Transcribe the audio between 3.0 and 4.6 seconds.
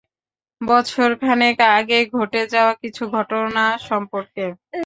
ঘটনা সম্পর্কে।